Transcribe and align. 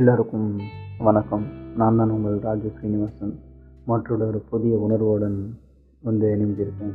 எல்லோருக்கும் 0.00 0.58
வணக்கம். 0.98 1.42
நான் 1.76 1.96
தான் 1.96 2.10
உங்கள் 2.10 2.38
ராஜு 2.38 2.68
ஸ்ரீனிவாசன். 2.76 3.32
மற்றொரு 3.84 4.26
ஒரு 4.26 4.38
புதிய 4.50 4.76
உணர்வுடன் 4.76 5.58
வந்து 6.02 6.26
இணைஞ்சிருக்கேன் 6.34 6.94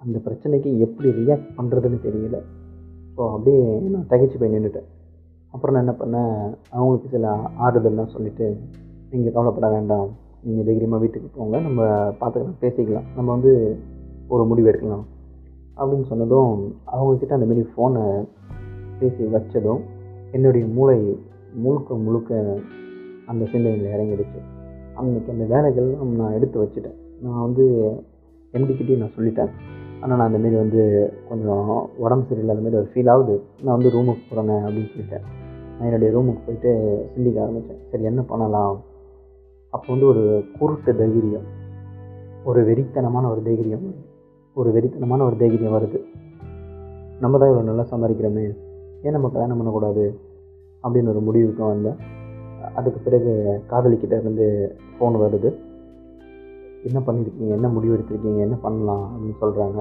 அந்த 0.00 0.20
பிரச்சனைக்கு 0.24 0.78
எப்படி 0.78 1.08
ரியாக்ட் 1.08 1.52
பண்ணுறதுன்னு 1.56 2.00
தெரியல. 2.06 2.40
ஸோ 3.16 3.30
அப்படியே 3.32 3.78
நான் 3.78 4.08
தகைச்சு 4.08 4.38
போய் 4.38 4.54
நின்றுட்டேன். 4.54 4.88
அப்புறம் 5.50 5.76
நான் 5.76 5.84
என்ன 5.84 5.94
பண்ணேன்? 6.02 6.58
அவங்களுக்கு 6.70 7.08
சில 7.08 7.50
ஆறுதல்லாம் 7.60 8.12
சொல்லிவிட்டு 8.16 8.56
நீங்கள் 9.10 9.32
கவலைப்பட 9.32 9.70
வேண்டாம். 9.70 10.08
நீங்கள் 10.42 10.64
தைரியமாக 10.64 11.02
வீட்டுக்கு 11.02 11.30
போங்க. 11.38 11.58
நம்ம 11.60 11.82
பார்த்துக்கலாம் 12.20 12.60
பேசிக்கலாம். 12.60 13.08
நம்ம 13.14 13.30
வந்து 13.32 13.78
ஒரு 14.28 14.44
முடிவு 14.44 14.68
எடுக்கலாம். 14.68 15.06
அப்படின்னு 15.76 16.04
சொன்னதும் 16.04 16.74
அவங்கக்கிட்ட 16.92 17.32
அந்த 17.32 17.46
மாரி 17.46 17.66
ஃபோனை 17.72 18.24
பேசி 19.02 19.24
வச்சதும் 19.34 19.82
என்னுடைய 20.32 20.66
மூளை 20.66 20.98
முழுக்க 21.64 21.94
முழுக்க 21.94 22.58
அந்த 23.26 23.44
சிந்தனையில் 23.52 23.92
இறங்கிடுச்சு. 23.94 24.40
அன்றைக்கி 24.96 25.30
அந்த 25.34 25.44
வேலைகள்லாம் 25.54 26.16
நான் 26.20 26.32
எடுத்து 26.32 26.56
வச்சுட்டேன். 26.62 26.98
நான் 27.20 27.40
வந்து 27.40 27.64
எம்டிக்கிட்டே 28.52 28.96
நான் 29.02 29.14
சொல்லிட்டேன். 29.18 29.52
ஆனால் 30.00 30.18
நான் 30.18 30.28
அந்தமாரி 30.28 30.56
வந்து 30.56 30.82
கொஞ்சம் 31.28 31.90
உடம்பு 31.96 32.24
சரியில்லாத 32.28 32.62
மாதிரி 32.62 32.80
ஒரு 32.80 32.88
ஃபீல் 32.94 33.10
ஆகுது. 33.10 33.42
நான் 33.62 33.76
வந்து 33.76 33.92
ரூமுக்கு 33.96 34.24
போகிறேன் 34.30 34.64
அப்படின்னு 34.64 34.90
சொல்லிட்டேன். 34.94 35.26
நான் 35.76 35.86
என்னுடைய 35.88 36.08
ரூமுக்கு 36.16 36.42
போயிட்டு 36.46 36.70
சிந்திக்க 37.14 37.42
ஆரம்பித்தேன் 37.42 37.78
சரி 37.90 38.02
என்ன 38.02 38.22
பண்ணலாம்? 38.22 38.76
அப்போ 39.70 39.86
வந்து 39.92 40.06
ஒரு 40.06 40.44
குருட்டு 40.58 40.96
தைரியம். 40.96 41.46
ஒரு 42.44 42.60
வெறித்தனமான 42.68 43.30
ஒரு 43.30 43.42
தைரியம். 43.42 43.86
வருது 43.86 44.10
ஒரு 44.54 44.70
வெறித்தனமான 44.70 45.24
ஒரு 45.24 45.36
தைரியம் 45.36 45.76
வருது. 45.76 46.00
நம்ம 47.20 47.38
தான் 47.38 47.50
இவ்வளோ 47.50 47.62
நல்லா 47.62 47.86
சம்பாதிக்கிறோமே. 47.90 48.44
ஏன் 49.04 49.14
நம்ம 49.16 49.28
கல்யாணம் 49.34 49.58
பண்ணக்கூடாது 49.60 50.04
அப்படின்னு 50.84 51.12
ஒரு 51.14 51.20
முடிவுக்கு 51.28 51.62
வந்தேன். 51.72 51.98
அதுக்கு 52.78 52.98
பிறகு 53.06 53.32
காதலிக்கிட்ட 53.70 54.14
இருந்து 54.22 54.46
ஃபோன் 54.94 55.16
வருது. 55.22 55.50
என்ன 56.88 56.98
பண்ணியிருக்கீங்க 57.06 57.52
என்ன 57.58 57.68
முடிவு 57.76 57.94
எடுத்திருக்கீங்க? 57.96 58.40
என்ன 58.46 58.56
பண்ணலாம் 58.64 59.04
அப்படின்னு 59.12 59.40
சொல்கிறாங்க 59.42 59.80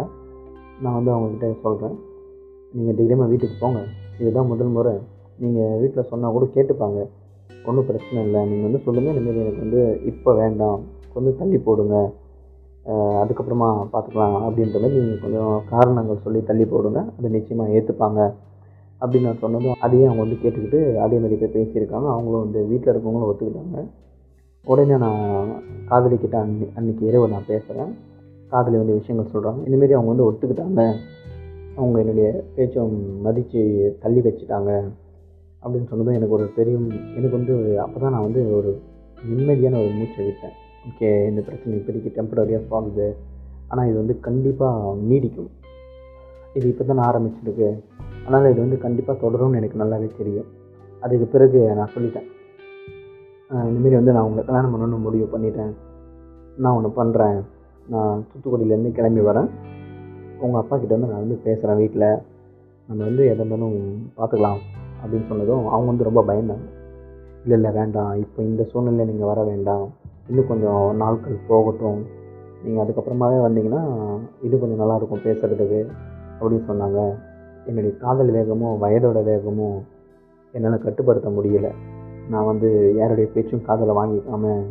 நான் 0.83 0.97
வந்து 0.97 1.11
அவங்கக்கிட்ட 1.13 1.47
சொல்கிறேன் 1.65 1.95
நீங்கள் 2.75 2.97
தைரியமாக 2.99 3.29
வீட்டுக்கு 3.31 3.55
போங்க. 3.63 3.79
இதுதான் 4.21 4.51
முதல் 4.51 4.73
முறை. 4.77 4.93
நீங்கள் 5.43 5.77
வீட்டில் 5.81 6.09
சொன்னால் 6.11 6.35
கூட 6.35 6.45
கேட்டுப்பாங்க. 6.55 6.99
ஒன்றும் 7.67 7.87
பிரச்சனை 7.89 8.19
இல்லை. 8.25 8.41
நீங்கள் 8.49 8.67
வந்து 8.67 8.83
சொல்லுங்கள் 8.85 9.17
இந்தமாரி 9.19 9.41
எனக்கு 9.45 9.63
வந்து 9.65 9.81
இப்போ 10.11 10.31
வேண்டாம். 10.41 10.81
கொஞ்சம் 11.13 11.37
தள்ளி 11.39 11.57
போடுங்க. 11.67 11.97
அதுக்கப்புறமா 13.21 13.67
பார்த்துக்கலாம் 13.93 14.37
அப்படின்ற 14.45 14.77
மாதிரி 14.83 15.01
நீங்கள் 15.01 15.23
கொஞ்சம் 15.25 15.51
காரணங்கள் 15.73 16.23
சொல்லி 16.25 16.39
தள்ளி 16.49 16.65
போடுங்க. 16.73 16.99
அது 17.17 17.35
நிச்சயமாக 17.35 17.75
ஏற்றுப்பாங்க 17.77 18.21
அப்படின்னு 19.01 19.27
நான் 19.29 19.43
சொன்னதும் 19.43 19.79
அதையும் 19.85 20.09
அவங்க 20.09 20.23
வந்து 20.23 20.39
கேட்டுக்கிட்டு 20.43 20.79
அதே 21.05 21.17
மாதிரி 21.21 21.37
போய் 21.41 21.55
பேசியிருக்காங்க. 21.57 22.07
அவங்களும் 22.15 22.43
வந்து 22.45 22.59
வீட்டில் 22.71 22.91
இருக்கவங்களும் 22.93 23.29
ஒத்துக்கிட்டாங்க. 23.31 23.83
உடனே 24.71 24.95
நான் 25.05 25.51
காதலிக்கிட்ட 25.89 26.37
அன்னி 26.43 26.65
அன்றைக்கி 26.79 27.03
இரவு 27.09 27.33
நான் 27.33 27.49
பேசுகிறேன் 27.51 27.91
காதலி 28.51 28.77
வந்து 28.81 28.97
விஷயங்கள் 28.99 29.31
சொல்கிறாங்க 29.33 29.61
இந்தமாரி 29.67 29.95
அவங்க 29.97 30.11
வந்து 30.13 30.27
ஒத்துக்கிட்டாங்க. 30.29 30.81
அவங்க 31.79 31.97
என்னுடைய 32.03 32.29
பேச்சை 32.55 32.81
மதித்து 33.25 33.61
தள்ளி 34.03 34.21
வச்சுட்டாங்க 34.25 34.71
அப்படின்னு 35.63 35.89
சொன்னதும் 35.91 36.17
எனக்கு 36.17 36.35
ஒரு 36.37 36.45
பெரிய 36.57 36.75
எனக்கு 37.17 37.35
வந்து 37.37 37.55
அப்போ 37.83 37.97
தான் 38.03 38.13
நான் 38.15 38.27
வந்து 38.27 38.41
ஒரு 38.57 38.71
நிம்மதியான 39.29 39.79
ஒரு 39.83 39.91
மூச்சை 39.99 40.21
விட்டேன். 40.27 40.55
ஓகே 40.89 41.09
இந்த 41.29 41.41
பிரச்சனை 41.47 41.73
இப்போதைக்கு 41.79 42.11
டெம்பரரியாக 42.17 42.63
சால்வ்டு 42.69 43.07
ஆனால் 43.71 43.87
இது 43.89 43.97
வந்து 44.01 44.15
கண்டிப்பாக 44.27 44.93
நீடிக்கும். 45.09 45.51
இது 46.57 46.65
இப்போ 46.71 46.83
தான் 46.83 47.03
ஆரம்பிச்சிருக்கு. 47.09 47.69
அதனால் 48.25 48.51
இது 48.53 48.59
வந்து 48.65 48.77
கண்டிப்பாக 48.85 49.17
தொடரும்னு 49.23 49.59
எனக்கு 49.59 49.81
நல்லாவே 49.81 50.07
தெரியும். 50.19 50.49
அதுக்கு 51.05 51.27
பிறகு 51.33 51.59
நான் 51.79 51.93
சொல்லிட்டேன். 51.95 52.27
இந்தமாரி 53.69 53.95
வந்து 53.99 54.13
நான் 54.15 54.25
உங்களை 54.27 54.43
கல்யாணம் 54.49 54.73
பண்ணணும்னு 54.73 55.05
முடிவு 55.05 55.25
பண்ணிட்டேன். 55.31 55.71
நான் 56.63 56.75
ஒன்று 56.77 56.89
பண்ணுறேன் 56.99 57.39
நான் 57.93 58.21
தூத்துக்குடியிலேருந்து 58.29 58.91
கிளம்பி 58.97 59.21
வரேன். 59.29 59.49
உங்கள் 60.45 60.61
அப்பா 60.61 60.75
கிட்ட 60.77 60.93
வந்து 60.95 61.09
நான் 61.13 61.23
வந்து 61.23 61.37
பேசுகிறேன் 61.47 61.79
வீட்டில் 61.81 62.07
நம்ம 62.89 63.01
வந்து 63.09 63.23
எதை 63.31 63.39
இருந்தாலும் 63.41 63.75
பார்த்துக்கலாம் 64.17 64.61
அப்படின்னு 65.01 65.27
சொன்னதும் 65.31 65.65
அவங்க 65.73 65.89
வந்து 65.91 66.07
ரொம்ப 66.09 66.21
பயந்தாங்க. 66.29 66.65
இல்லை 67.43 67.55
இல்லை 67.59 67.71
வேண்டாம். 67.79 68.13
இப்போ 68.23 68.39
இந்த 68.49 68.63
சூழ்நிலையில் 68.71 69.09
நீங்கள் 69.11 69.31
வர 69.31 69.41
வேண்டாம். 69.49 69.85
இன்னும் 70.29 70.49
கொஞ்சம் 70.51 70.83
நாட்கள் 71.01 71.37
போகட்டும். 71.51 72.01
நீங்கள் 72.63 72.83
அதுக்கப்புறமாவே 72.83 73.37
வந்தீங்கன்னா 73.45 73.83
இது 74.47 74.53
கொஞ்சம் 74.63 74.81
நல்லாயிருக்கும் 74.83 75.25
பேசுகிறதுக்கு 75.27 75.81
அப்படின்னு 76.39 76.65
சொன்னாங்க. 76.71 76.99
என்னுடைய 77.71 77.97
காதல் 77.97 78.31
வேகமும் 78.35 78.79
வயதோட 78.83 79.19
வேகமும் 79.23 79.77
என்னால் 80.53 80.83
கட்டுப்படுத்த 80.85 81.29
முடியல. 81.29 81.67
நான் 82.29 82.47
வந்து 82.49 82.69
யாருடைய 82.97 83.27
பேச்சும் 83.33 83.67
காதலை 83.67 83.93
வாங்கிக்காமல் 83.99 84.63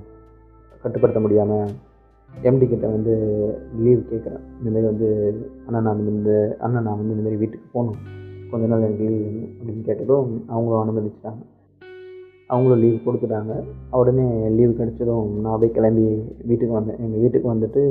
கட்டுப்படுத்த 0.82 1.20
முடியாமல் 1.20 1.70
எம்டி 2.30 2.66
கிட்ட 2.68 2.86
வந்து 2.88 3.14
லீவ் 3.84 4.02
கேட்குறேன் 4.10 4.44
இந்தமாரி 4.58 4.84
வந்து 4.90 5.08
அண்ணா 5.66 5.80
நான் 5.86 6.02
இந்த 6.06 6.32
அண்ணா 6.58 6.80
நான் 6.80 6.98
வந்து 7.00 7.14
இந்தமாரி 7.14 7.38
வீட்டுக்கு 7.42 7.68
போகணும். 7.72 7.98
கொஞ்ச 8.50 8.66
நாள் 8.66 8.84
எனக்கு 8.88 9.06
லீவ் 9.08 9.24
வேணும் 9.24 9.50
அப்படின்னு 9.56 9.82
கேட்டதும் 9.88 10.28
அவங்களும் 10.52 10.82
அனுமதிச்சிட்டாங்க. 10.84 11.42
அவங்களும் 12.46 12.82
லீவ் 12.84 13.04
கொடுத்துட்டாங்க. 13.06 13.54
உடனே 14.00 14.28
லீவ் 14.58 14.78
கிடச்சதும் 14.80 15.28
நான் 15.42 15.52
அப்படியே 15.52 15.74
கிளம்பி 15.78 16.06
வீட்டுக்கு 16.48 16.74
வந்தேன். 16.78 17.00
எங்கள் 17.04 17.22
வீட்டுக்கு 17.24 17.54
வந்துட்டு 17.54 17.82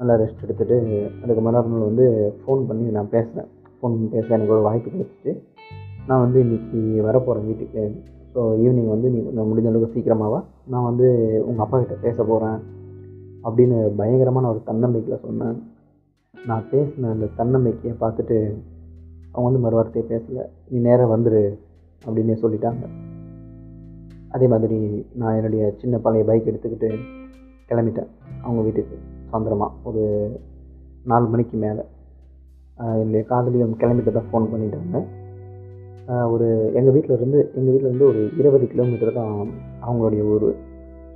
நல்லா 0.00 0.14
ரெஸ்ட் 0.22 0.42
எடுத்துகிட்டு 0.44 0.78
அதுக்கு 1.22 1.42
மறுநாள் 1.42 1.88
வந்து 1.90 2.34
ஃபோன் 2.40 2.60
பண்ணி 2.66 2.88
நான் 2.96 3.14
பேசுகிறேன் 3.14 3.48
ஃபோன் 3.78 3.96
பேச 4.14 4.26
எனக்கு 4.36 4.54
ஒரு 4.56 4.64
வாய்ப்பு 4.68 4.90
கிடைச்சிச்சு. 4.94 5.32
நான் 6.06 6.22
வந்து 6.24 6.38
இன்றைக்கி 6.44 6.80
வரப்போகிறேன் 7.06 7.48
வீட்டுக்கு. 7.48 7.82
ஸோ 8.34 8.40
ஈவினிங் 8.64 8.90
வந்து 8.94 9.08
நீ 9.10 9.18
கொஞ்சம் 9.26 9.48
முடிஞ்ச 9.50 9.68
அளவுக்கு 9.70 9.94
சீக்கிரமாவா 9.94 10.40
நான் 10.72 10.88
வந்து 10.90 11.06
உங்கள் 11.46 11.64
அப்பா 11.64 11.78
கிட்ட 11.78 11.96
பேச 12.06 12.16
போகிறேன் 12.24 12.58
அப்படின்னு 13.46 13.76
பயங்கரமான 14.00 14.48
ஒரு 14.48 14.60
தன்னம்பிக்கையில் 14.64 15.24
சொன்னேன். 15.26 15.56
நான் 16.34 16.64
பேசின 16.72 17.10
அந்த 17.14 17.28
தன்னம்பிக்கையை 17.36 17.94
பார்த்துட்டு 18.00 18.38
அவங்க 19.32 19.46
வந்து 19.48 19.62
மறுவார்த்தையை 19.64 20.04
பேசலை. 20.12 20.44
நீ 20.70 20.78
நேராக 20.78 21.16
வந்துடு 21.16 21.42
அப்படின்னே 22.06 22.36
சொல்லிட்டாங்க. 22.42 22.84
அதே 24.36 24.46
மாதிரி 24.46 24.78
நான் 25.20 25.36
என்னுடைய 25.36 25.74
சின்ன 25.82 25.98
பழைய 25.98 26.24
பைக் 26.24 26.48
எடுத்துக்கிட்டு 26.50 26.90
கிளம்பிட்டேன். 27.70 28.10
அவங்க 28.42 28.60
வீட்டுக்கு 28.66 28.96
சாயந்தரமாக 29.30 29.72
ஒரு 29.88 30.02
நாலு 31.04 31.26
மணிக்கு 31.26 31.56
மேலே. 31.66 31.82
என்னுடைய 33.00 33.22
காதலியும் 33.30 33.78
கிளம்பிட்டு 33.82 34.12
தான் 34.16 34.28
ஃபோன் 34.30 34.50
பண்ணிட்டாங்க 34.52 34.98
ஒரு 36.34 36.46
எங்கள் 36.78 36.94
வீட்டில் 36.96 37.16
இருந்து 37.16 37.38
எங்கள் 37.56 37.72
வீட்டில் 37.72 37.88
இருந்து 37.90 38.06
ஒரு 38.10 38.20
இருபது 38.40 38.66
கிலோமீட்டர் 38.72 39.18
தான் 39.18 39.32
அவங்களுடைய 39.86 40.22
ஊர். 40.34 40.46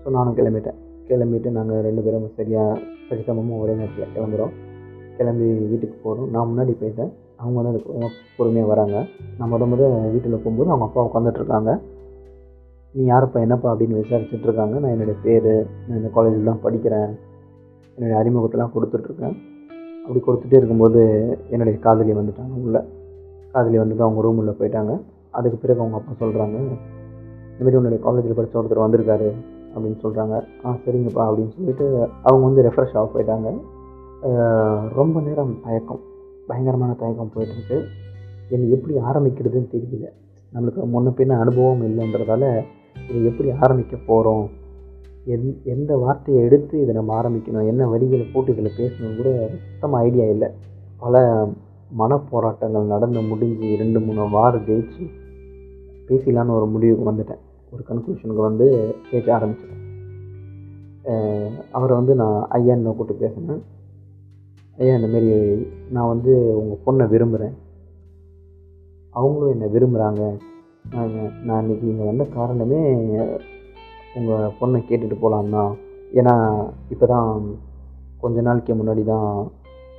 ஸோ 0.02 0.10
நானும் 0.16 0.36
கிளம்பிட்டேன். 0.38 0.78
கிளம்பிட்டு 1.08 1.50
நாங்கள் 1.56 1.84
ரெண்டு 1.86 2.02
பேரும் 2.06 2.26
சரியாக 2.38 2.72
சரிசமமாக 3.08 3.62
ஒரே 3.64 3.74
நேரத்தில் 3.78 4.12
கிளம்புறோம். 4.16 4.52
கிளம்பி 5.18 5.46
வீட்டுக்கு 5.70 5.96
போகிறோம் 6.04 6.28
நான் 6.34 6.48
முன்னாடி 6.50 6.74
போயிட்டேன். 6.82 7.12
அவங்க 7.40 7.56
வந்து 7.58 7.72
அதுக்கு 7.72 8.10
பொறுமையாக 8.36 8.70
வராங்க. 8.72 8.96
நான் 9.38 9.50
முத 9.52 9.66
முத 9.72 9.82
வீட்டில் 10.14 10.36
போகும்போது 10.42 10.72
அவங்க 10.72 10.86
அப்பா 10.88 11.06
உட்காந்துட்ருக்காங்க 11.08 11.72
நீ 12.94 13.02
யாரப்பா 13.12 13.38
என்னப்பா? 13.46 13.68
அப்படின்னு 13.72 14.00
விசாரிச்சுட்ருக்காங்க 14.02 14.74
நான் 14.82 14.94
என்னுடைய 14.94 15.16
பேர் 15.26 15.52
நான் 15.86 15.98
இந்த 16.00 16.10
காலேஜில் 16.16 16.50
தான் 16.50 16.62
படிக்கிறேன். 16.66 17.10
என்னுடைய 17.96 18.16
அறிமுகத்தெல்லாம் 18.22 18.74
கொடுத்துட்ருக்கேன் 18.76 19.36
அப்படி 20.04 20.20
கொடுத்துட்டே 20.26 20.58
இருக்கும்போது 20.60 21.00
என்னுடைய 21.52 21.74
காதலி 21.84 22.12
வந்துட்டாங்க 22.20 22.54
உள்ளே. 22.64 22.80
காதலி 23.54 23.78
வந்துட்டு 23.82 24.04
அவங்க 24.06 24.20
ரூம் 24.26 24.40
உள்ளே 24.42 24.54
போயிட்டாங்க. 24.60 24.92
அதுக்கு 25.38 25.58
பிறகு 25.62 25.80
அவங்க 25.82 25.98
அப்பா 25.98 26.12
சொல்கிறாங்க 26.22 26.56
இதுமாரி 27.56 27.78
உன்னுடைய 27.80 28.00
காலேஜில் 28.04 28.38
படித்த 28.38 28.60
ஒருத்தர் 28.60 28.84
வந்திருக்காரு 28.84 29.28
அப்படின்னு 29.74 29.98
சொல்கிறாங்க 30.04 30.34
ஆ 30.64 30.76
சரிங்கப்பா 30.84 31.22
அப்படின்னு 31.28 31.54
சொல்லிட்டு 31.56 31.86
அவங்க 32.28 32.44
வந்து 32.48 32.64
ரெஃப்ரெஷ் 32.68 32.96
ஆக 33.00 33.06
போயிட்டாங்க. 33.14 33.50
ரொம்ப 34.98 35.16
நேரம் 35.28 35.52
தயக்கம் 35.66 36.02
பயங்கரமான 36.48 36.92
தயக்கம் 37.02 37.32
போயிட்டுருக்கு 37.34 37.78
எனக்கு 38.54 38.74
எப்படி 38.76 38.94
ஆரம்பிக்கிறதுன்னு 39.10 39.72
தெரியல. 39.74 40.08
நம்மளுக்கு 40.54 40.82
முன்ன 40.94 41.12
பின்ன 41.20 41.38
அனுபவம் 41.44 41.84
இல்லைன்றதால 41.88 42.44
இதை 43.08 43.20
எப்படி 43.30 43.48
ஆரம்பிக்க 43.60 43.96
போகிறோம் 44.08 44.44
எந் 45.34 45.48
எந்த 45.72 45.96
வார்த்தையை 45.96 46.38
எடுத்து 46.46 46.74
இதை 46.82 46.92
நம்ம 46.94 47.10
ஆரம்பிக்கணும் 47.20 47.68
என்ன 47.70 47.82
வரிகளை 47.88 48.24
போட்டு 48.32 48.52
இதில் 48.52 48.78
பேசணும் 48.78 49.18
கூட 49.18 49.30
சுத்தமாக 49.66 50.04
ஐடியா 50.06 50.24
இல்லை. 50.34 50.48
பல 51.02 51.22
மனப்போராட்டங்கள் 52.00 52.92
நடந்து 52.92 53.20
முடிஞ்சு 53.20 53.68
ரெண்டு 53.82 54.00
மூணு 54.00 54.28
வாரம் 54.30 54.66
ஜெயிச்சு 54.68 55.04
பேசிலான்னு 56.08 56.56
ஒரு 56.58 56.66
முடிவுக்கு 56.66 57.10
வந்துட்டேன். 57.10 57.42
ஒரு 57.72 57.82
கன்க்ளூஷனுக்கு 57.90 58.42
வந்து 58.48 58.66
பேச 59.10 59.24
ஆரம்பிச்சிட்டேன். 59.38 59.80
அவரை 61.76 61.92
வந்து 62.00 62.14
நான் 62.22 62.38
ஐயான்னு 62.58 62.94
கூப்பிட்டு 62.96 63.22
பேசினேன். 63.22 63.62
ஐயா 64.78 64.94
இந்தமாரி 64.98 65.30
நான் 65.94 66.12
வந்து 66.14 66.32
உங்கள் 66.60 66.82
பொண்ணை 66.86 67.06
விரும்புகிறேன் 67.14 67.54
அவங்களும் 69.10 69.54
என்னை 69.54 69.68
விரும்புகிறாங்க 69.74 70.22
நான் 70.92 71.12
நான் 71.44 71.62
இன்றைக்கி 71.64 71.86
இங்கே 71.90 72.04
வந்த 72.10 72.24
காரணமே 72.38 72.80
உங்கள் 74.18 74.54
பொண்ணை 74.60 74.78
கேட்டுட்டு 74.88 75.16
போகலான்னா 75.22 75.50
தான் 75.50 75.72
ஏன்னா 76.18 76.34
இப்போ 76.92 77.06
தான் 77.06 77.28
கொஞ்ச 78.20 78.40
நாளைக்கு 78.40 78.72
முன்னாடி 78.74 79.02
தான் 79.04 79.28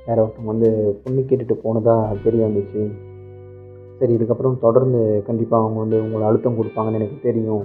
வேறு 0.06 0.22
ஒருத்தவங்க 0.22 0.52
வந்து 0.52 0.68
பொண்ணு 1.02 1.20
கேட்டுட்டு 1.20 1.54
போனதாக 1.64 2.16
தெரிய 2.26 2.46
வந்துச்சு. 2.46 2.82
சரி 3.98 4.12
இதுக்கப்புறம் 4.16 4.58
தொடர்ந்து 4.58 5.22
கண்டிப்பாக 5.26 5.62
அவங்க 5.62 5.78
வந்து 5.78 5.98
உங்களை 6.04 6.24
அழுத்தம் 6.28 6.58
கொடுப்பாங்கன்னு 6.58 7.00
எனக்கு 7.00 7.18
தெரியும். 7.22 7.64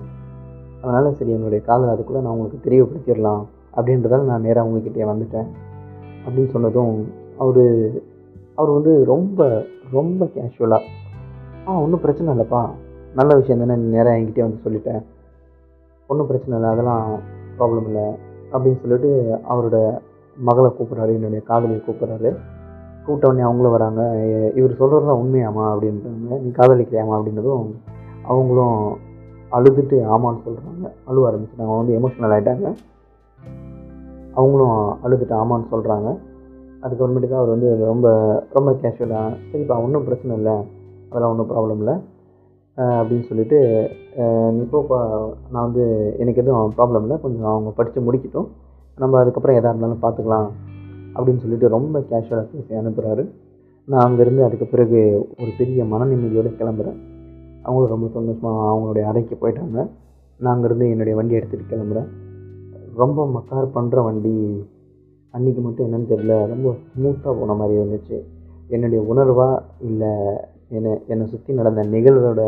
அதனால் 0.81 1.16
சரி 1.19 1.31
என்னுடைய 1.31 1.62
காதல் 1.69 1.94
அதுக்குள்ளே 1.94 2.22
நான் 2.24 2.34
உங்களுக்கு 2.34 2.60
தெரியப்படுத்திடலாம் 2.68 3.44
அப்படின்றதால 3.78 4.28
நான் 4.31 4.45
நேராக 4.48 4.68
உங்ககிட்டயே 4.69 5.07
வந்துட்டேன். 5.12 5.50
அப்படின்னு 6.25 6.54
சொன்னதும் 6.56 6.94
அவர் 7.38 7.63
அவர் 8.56 8.72
வந்து 8.78 8.94
ரொம்ப 9.06 9.66
ரொம்ப 9.92 10.25
கேஷுவலாக 10.36 10.98
ஆ 11.68 11.80
ஒன்றும் 11.81 12.04
பிரச்சனை 12.06 12.34
இல்லைப்பா. 12.34 12.62
நல்ல 13.16 13.36
விஷயம் 13.36 13.62
தானே 13.62 13.75
நேராக 13.95 14.18
என்கிட்டே 14.19 14.45
வந்து 14.48 14.63
சொல்லிட்டேன். 14.66 15.02
ஒன்றும் 16.10 16.30
பிரச்சனை 16.30 16.54
இல்லை 16.58 16.70
அதெல்லாம் 16.74 17.04
ப்ராப்ளம் 17.58 17.88
இல்லை 17.90 18.06
அப்படின்னு 18.54 18.80
சொல்லிட்டு 18.84 19.10
அவரோட 19.52 19.80
மகளை 20.38 20.70
கூப்பிட்றாரு 20.78 21.14
என்னுடைய 21.18 21.42
காதலியை 21.50 21.82
கூப்பிட்றாரு. 21.88 22.30
கூப்பிட்டவுடனே 23.06 23.44
அவங்களும் 23.48 23.76
வராங்க 23.76 24.02
இவர் 24.56 24.80
சொல்கிறதுலாம் 24.80 25.22
உண்மையாமா 25.24 25.64
அப்படின்றாங்க. 25.74 26.40
நீ 26.44 26.50
காதலிக்கிறியாமா 26.60 27.14
அப்படின்றதும் 27.20 27.66
அவங்களும் 28.32 28.80
அழுதுட்டு 29.58 29.98
ஆமான்னு 30.14 30.44
சொல்கிறாங்க 30.46 30.86
அழுவ 31.10 31.24
ஆரம்பிச்சிட்டாங்க. 31.30 31.68
அவங்க 31.68 31.82
வந்து 31.82 31.98
எமோஷனல் 32.00 32.34
ஆகிட்டாங்க 32.36 32.68
அவங்களும் 34.40 34.76
அழுதுட்டு 35.06 35.36
ஆமான்னு 35.42 35.72
சொல்கிறாங்க 35.74 36.10
அதுக்கப்புறமேட்டுக்கு 36.84 37.40
அவர் 37.40 37.54
வந்து 37.54 37.70
ரொம்ப 37.92 38.08
ரொம்ப 38.58 38.72
கேஷுவலாக 38.82 39.32
சரிப்பா 39.52 39.78
ஒன்றும் 39.84 40.08
பிரச்சனை 40.10 40.36
இல்லை. 40.40 40.56
அதெல்லாம் 41.10 41.32
ஒன்றும் 41.34 41.52
ப்ராப்ளம் 41.52 41.82
இல்லை. 41.84 41.96
அப்படின்னு 42.80 43.24
சொல்லிட்டு 43.24 43.90
அஹ் 44.18 45.34
நான் 45.52 45.64
வந்து 45.64 46.16
எனக்கு 46.20 46.42
எதுவும் 46.42 46.74
ப்ராப்ளம் 46.78 47.02
இல்லை. 47.02 47.18
கொஞ்சம் 47.22 47.44
அவங்க 47.44 47.70
படித்து 47.70 48.02
முடிக்கட்டும். 48.02 48.48
நம்ம 48.98 49.20
அதுக்கப்புறம் 49.20 49.58
எதாக 49.58 49.78
இருந்தாலும் 49.78 50.02
பார்த்துக்கலாம் 50.02 50.48
அப்படின்னு 51.16 51.40
சொல்லிட்டு 51.40 51.68
ரொம்ப 51.68 52.00
கேஷுவலாக 52.00 52.48
பேசி 52.54 52.76
அனுப்புகிறாரு 52.76 53.30
நான் 53.86 54.12
அங்கேருந்து 54.12 54.44
அதுக்கு 54.44 54.66
பிறகு 54.66 55.28
ஒரு 55.40 55.50
பெரிய 55.58 55.86
மன 55.86 56.06
நிம்மதியோடு 56.06 56.54
கிளம்புறேன். 56.60 56.98
அவங்களும் 57.62 57.90
ரொம்ப 57.90 58.08
சந்தோஷமாக 58.14 58.78
அவங்களுடைய 58.78 59.04
அறைக்கு 59.04 59.38
போயிட்டாங்க. 59.42 59.88
நான் 60.38 60.58
அங்கேருந்து 60.58 60.90
என்னுடைய 60.90 61.16
வண்டி 61.16 61.36
எடுத்துகிட்டு 61.36 61.72
கிளம்புறேன். 61.72 62.08
ரொம்ப 62.96 63.31
மக்கார் 63.36 63.70
பண்ணுற 63.76 64.04
வண்டி. 64.04 64.68
அன்றைக்கி 65.34 65.62
மட்டும் 65.62 65.92
என்னன்னு 65.92 66.12
தெரியல. 66.12 66.48
ரொம்ப 66.48 66.76
ஸ்மூத்தாக 66.96 67.40
போன 67.40 67.54
மாதிரி 67.54 67.80
இருந்துச்சு. 67.80 68.24
என்னுடைய 68.68 69.06
உணர்வாக 69.14 69.62
இல்லை 69.80 70.10
என்னை 70.69 70.92
என்னை 71.07 71.27
சுற்றி 71.27 71.54
நடந்த 71.54 71.81
நிகழ்வோட 71.83 72.44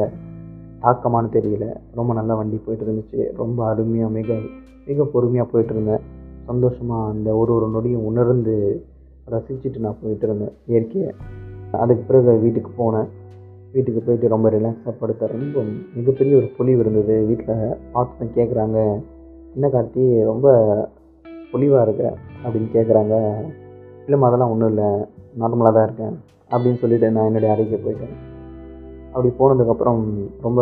தாக்கமானு 0.82 1.30
தெரியல. 1.38 1.66
ரொம்ப 1.96 2.14
நல்ல 2.14 2.36
வண்டி 2.36 2.58
போயிட்டு 2.66 2.86
இருந்துச்சு 2.86 3.38
ரொம்ப 3.38 3.66
அருமையாக 3.66 4.12
மிக 4.12 4.38
மிக 4.86 5.04
பொறுமையாக 5.04 5.50
போயிட்டு 5.52 5.74
இருந்தேன் 5.74 6.04
சந்தோஷமாக 6.46 7.10
அந்த 7.12 7.36
ஒரு 7.36 7.54
ஒரு 7.54 7.68
நொடியும் 7.68 8.06
உணர்ந்து 8.12 8.56
ரசிச்சுட்டு 9.32 9.80
நான் 9.80 9.98
போயிட்டு 10.02 10.28
இருந்தேன் 10.28 10.54
இயற்கையை. 10.68 11.12
அதுக்கு 11.72 12.04
பிறகு 12.04 12.40
வீட்டுக்கு 12.40 12.72
போனேன். 12.78 13.08
வீட்டுக்கு 13.72 14.02
போயிட்டு 14.02 14.28
ரொம்ப 14.28 14.50
ரிலாக்ஸாக 14.50 14.94
படுத்த 15.00 15.28
ரொம்ப 15.28 15.62
மிகப்பெரிய 15.96 16.36
ஒரு 16.36 16.48
பொலிவு 16.58 16.80
இருந்தது. 16.80 17.26
வீட்டில் 17.26 17.76
பார்த்து 17.92 18.16
தான் 18.20 18.36
கேட்குறாங்க 18.38 18.78
என்ன 19.54 19.68
கார்த்தி 19.68 20.24
ரொம்ப 20.24 20.48
பொலிவாக 21.52 21.82
இருக்க? 21.82 22.18
அப்படின்னு 22.44 22.70
கேட்குறாங்க 22.78 23.16
இல்லைம்மா 24.08 24.28
அதெல்லாம் 24.30 24.52
ஒன்றும் 24.52 24.68
இல்லை. 24.68 24.90
நார்மலாக 25.40 25.74
தான் 25.74 25.84
இருக்கேன். 25.84 26.16
அப்படின்னு 26.52 26.78
சொல்லிட்டு 26.78 27.12
நான் 27.12 27.26
என்னுடைய 27.26 27.54
அறைக்கு 27.54 27.78
போயிட்டேன். 27.78 28.16
அப்படி 29.14 29.30
போனதுக்கப்புறம் 29.40 30.02
ரொம்ப 30.42 30.62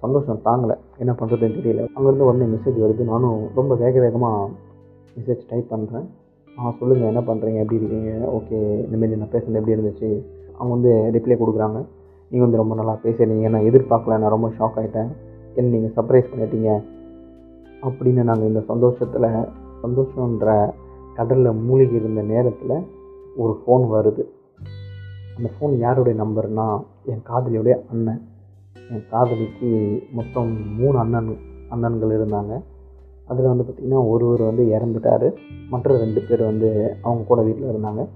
சந்தோஷம் 0.00 0.40
தாங்கலை. 0.44 0.76
என்ன 0.98 1.12
பண்ணுறதுன்னு 1.20 1.60
தெரியல. 1.66 1.86
அங்கேருந்து 1.96 2.26
உடனே 2.28 2.44
மெசேஜ் 2.44 2.82
வருது. 2.84 3.04
நானும் 3.04 3.48
ரொம்ப 3.54 3.74
வேக 3.74 4.00
வேகமாக 4.00 4.48
மெசேஜ் 5.18 5.46
டைப் 5.48 5.66
பண்ணுறேன் 5.70 6.06
ஆ 6.58 6.74
சொல்லுங்கள் 6.78 7.08
என்ன 7.08 7.20
பண்ணுறீங்க 7.20 7.60
எப்படி 7.62 7.80
இருக்கீங்க? 7.80 8.10
ஓகே 8.36 8.58
இந்தமாரி 8.86 9.16
நான் 9.16 9.32
பேசுனது 9.32 9.58
எப்படி 9.60 9.74
இருந்துச்சு? 9.74 10.24
அவங்க 10.58 10.74
வந்து 10.74 10.92
ரிப்ளை 11.18 11.32
கொடுக்குறாங்க. 11.32 11.78
நீங்கள் 12.30 12.46
வந்து 12.46 12.56
ரொம்ப 12.56 12.74
நல்லா 12.74 12.98
பேசுகிறீங்க 13.02 13.50
நான் 13.50 13.62
எதிர்பார்க்கல. 13.62 14.18
நான் 14.18 14.34
ரொம்ப 14.36 14.48
ஷாக் 14.58 14.78
ஆகிட்டேன் 14.78 15.08
என்ன 15.54 15.70
நீங்கள் 15.70 15.94
சர்ப்ரைஸ் 15.96 16.30
பண்ணிட்டீங்க? 16.32 16.82
அப்படின்னு 17.82 18.22
நாங்கள் 18.22 18.48
இந்த 18.48 18.60
சந்தோஷத்தில் 18.60 19.28
சந்தோஷன்ற 19.82 20.70
கடலில் 21.14 21.52
மூழ்கி 21.52 21.94
இருந்த 21.94 22.22
நேரத்தில் 22.22 22.76
ஒரு 23.36 23.58
ஃபோன் 23.60 23.84
வருது. 23.96 24.24
அந்த 25.36 25.50
ஃபோன் 25.50 25.78
யாருடைய 25.78 26.22
நம்பர்னால் 26.22 26.84
என் 27.04 27.22
காதலியுடைய 27.28 27.74
அண்ணன். 27.90 28.22
என் 28.90 29.04
காதலிக்கு 29.10 30.02
மொத்தம் 30.12 30.76
மூணு 30.76 30.98
அண்ணன் 30.98 31.36
அண்ணன்கள் 31.70 32.14
இருந்தாங்க. 32.18 32.62
அதில் 33.24 33.46
வந்து 33.46 33.64
பார்த்திங்கன்னா 33.64 34.08
ஒருவர் 34.08 34.40
வந்து 34.40 34.64
இறந்துட்டார். 34.64 35.34
மற்ற 35.70 35.96
ரெண்டு 35.96 36.22
பேர் 36.28 36.42
வந்து 36.42 36.96
அவங்க 37.02 37.24
கூட 37.24 37.42
வீட்டில் 37.42 37.68
இருந்தாங்க. 37.68 38.08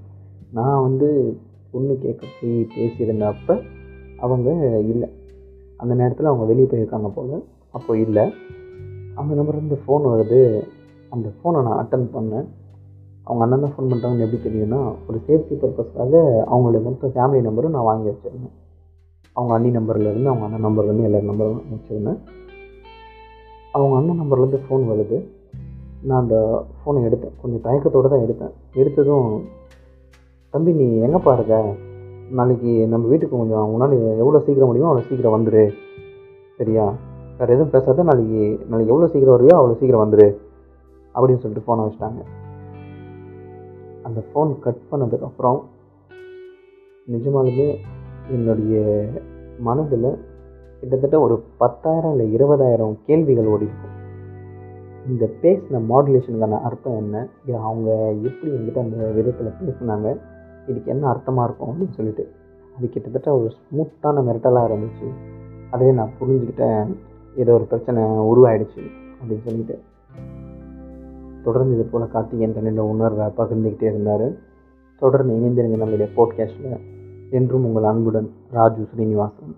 நான் 0.53 0.81
வந்து 0.81 1.39
பொண்ணு 1.71 1.99
கேட்க 1.99 2.27
போய் 2.41 2.67
பேசியிருந்தப்ப 2.77 3.63
அவங்க 4.19 4.79
இல்லை. 4.79 5.09
அந்த 5.77 5.95
நேரத்தில் 5.95 6.27
அவங்க 6.27 6.45
வெளியே 6.45 6.67
போயிருக்காங்க 6.67 7.09
போல் 7.09 7.45
அப்போ 7.71 7.97
இல்லை. 7.97 8.33
அந்த 9.15 9.35
நம்பர்லேருந்து 9.35 9.79
ஃபோன் 9.87 10.03
வருது. 10.05 10.67
அந்த 11.11 11.29
ஃபோனை 11.29 11.63
நான் 11.63 11.87
அட்டன் 11.87 12.09
பண்ணேன். 12.15 12.47
அவங்க 13.27 13.43
அண்ணன் 13.45 13.65
தான் 13.65 13.73
ஃபோன் 13.75 13.91
பண்ணுறாங்கன்னு 13.91 14.25
எப்படி 14.27 14.41
தெரியும்னா 14.47 14.81
ஒரு 15.09 15.19
சேஃப்டி 15.27 15.55
பர்பஸ்க்காக 15.63 16.15
அவங்களுடைய 16.53 16.81
மொத்த 16.87 17.11
ஃபேமிலி 17.15 17.41
நம்பரும் 17.49 17.75
நான் 17.77 17.89
வாங்கி 17.89 18.09
வச்சுருந்தேன். 18.11 18.55
அவங்க 19.37 19.53
அண்ணி 19.57 19.71
நம்பர்லேருந்து 19.79 20.31
அவங்க 20.31 20.47
அண்ணன் 20.47 20.67
நம்பர்லேருந்து 20.67 21.07
எல்லா 21.09 21.21
நம்பரும் 21.31 21.61
வச்சுருந்தேன். 21.75 22.19
அவங்க 23.77 23.95
அண்ணன் 23.99 24.21
நம்பர்லேருந்து 24.23 24.61
ஃபோன் 24.65 24.85
வருது. 24.93 25.19
நான் 26.09 26.21
அந்த 26.23 26.37
ஃபோனை 26.79 27.01
எடுத்தேன். 27.09 27.35
கொஞ்சம் 27.43 27.65
தயக்கத்தோடு 27.67 28.13
தான் 28.13 28.25
எடுத்தேன். 28.27 28.53
எடுத்ததும் 28.81 29.29
தம்பி 30.55 30.73
நீ 30.81 30.87
எங்கேப்பா 31.07 31.33
இருக்க? 31.39 31.57
நாளைக்கு 32.39 32.73
நம்ம 32.93 33.07
வீட்டுக்கு 33.13 33.37
கொஞ்சம் 33.37 33.71
உன்னால் 33.75 33.95
எவ்வளோ 34.23 34.41
சீக்கிரம் 34.47 34.69
முடியுமோ 34.71 34.91
அவ்வளோ 34.91 35.07
சீக்கிரம் 35.09 35.35
வந்துடு 35.37 35.65
சரியா? 36.59 36.85
வேறு 37.39 37.55
எதுவும் 37.55 37.73
பேசாத 37.75 38.03
நாளைக்கு 38.11 38.43
நாளைக்கு 38.71 38.93
எவ்வளோ 38.95 39.09
சீக்கிரம் 39.13 39.37
வருவியோ 39.37 39.57
அவ்வளோ 39.59 39.77
சீக்கிரம் 39.81 40.05
வந்துடு 40.05 40.29
அப்படின்னு 41.15 41.43
சொல்லிட்டு 41.43 41.67
ஃபோனை 41.67 41.85
வச்சிட்டாங்க. 41.87 42.23
அந்த 44.03 44.25
ஃபோன் 44.35 44.59
கட் 44.59 44.81
பண்ணதுக்கப்புறம் 44.91 45.61
நிஜமாலுமே 47.07 47.77
என்னுடைய 48.31 49.05
மனதில் 49.59 50.19
கிட்டத்தட்ட 50.81 51.21
ஒரு 51.21 51.43
பத்தாயிரம் 51.59 52.19
இல்லை 52.19 52.35
இருபதாயிரம் 52.35 52.99
கேள்விகள் 53.07 53.47
ஓடிருக்கும் 53.47 53.99
இந்த 55.09 55.31
பேசின 55.43 55.81
மாடுலேஷனுக்கான 55.89 56.61
அர்த்தம் 56.61 56.97
என்ன? 56.97 57.29
அவங்க 57.63 57.91
எப்படி 58.11 58.53
என்கிட்ட 58.53 58.79
அந்த 58.79 58.97
விதத்தில் 58.97 59.57
பேசுனாங்க? 59.61 60.17
இதுக்கு 60.67 60.91
என்ன 60.91 61.13
அர்த்தமாக 61.13 61.45
இருக்கும் 61.45 61.69
அப்படின்னு 61.69 61.93
சொல்லிட்டு. 61.93 62.31
அது 62.77 62.89
கிட்டத்தட்ட 62.89 63.33
ஒரு 63.33 63.51
ஸ்மூத்தான 63.57 64.23
மிரட்டலாக 64.27 64.71
இருந்துச்சு. 64.71 65.09
அதே 65.71 65.93
நான் 65.93 66.11
புரிஞ்சுக்கிட்டேன். 66.21 66.97
ஏதோ 67.37 67.53
ஒரு 67.53 67.65
பிரச்சனை 67.65 68.03
உருவாயிடுச்சு 68.03 68.83
அப்படின்னு 69.21 69.45
சொல்லிட்டு. 69.45 69.79
தொடர்ந்து 71.45 71.75
இது 71.75 71.85
போல் 71.85 72.11
கார்த்திகேயன் 72.11 72.55
தன்னுடைய 72.55 72.91
உணர்வை 72.91 73.27
பகிர்ந்துக்கிட்டே 73.27 73.83
இருந்தார். 73.83 74.33
தொடர்ந்து 74.99 75.35
இணைந்திருங்க 75.35 75.81
நம்மளுடைய 75.83 76.09
போட்காஸ்ட்டில் 76.17 76.81
என்றும் 77.31 77.65
உங்கள் 77.65 77.83
அன்புடன் 77.83 78.31
ராஜு 78.51 78.85
ஸ்ரீனிவாசன். 78.95 79.57